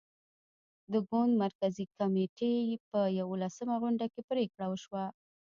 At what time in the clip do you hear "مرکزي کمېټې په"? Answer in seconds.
1.43-2.99